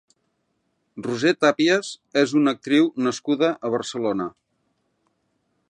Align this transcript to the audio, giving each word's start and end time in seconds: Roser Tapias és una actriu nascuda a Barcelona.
Roser 1.07 1.33
Tapias 1.43 1.91
és 2.23 2.33
una 2.41 2.53
actriu 2.57 2.89
nascuda 3.09 3.53
a 3.69 3.71
Barcelona. 3.77 4.29